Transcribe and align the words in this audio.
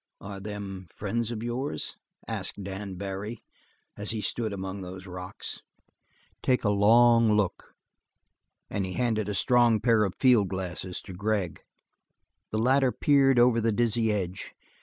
"Are 0.19 0.39
them 0.39 0.87
friends 0.89 1.29
of 1.29 1.43
yours?" 1.43 1.95
asked 2.27 2.63
Dan 2.63 2.95
Barry, 2.95 3.43
as 3.95 4.09
he 4.09 4.19
stood 4.19 4.51
among 4.51 4.81
those 4.81 5.05
rocks. 5.05 5.61
"Take 6.41 6.63
a 6.63 6.71
long 6.71 7.33
look." 7.37 7.75
And 8.67 8.83
he 8.83 8.93
handed 8.93 9.29
a 9.29 9.35
strong 9.35 9.79
pair 9.79 10.03
of 10.03 10.15
field 10.19 10.47
glasses 10.47 11.03
to 11.03 11.13
Gregg. 11.13 11.61
The 12.49 12.57
latter 12.57 12.91
peered 12.91 13.37
over 13.37 13.61
the 13.61 13.71
dizzy 13.71 14.11
edge. 14.11 14.55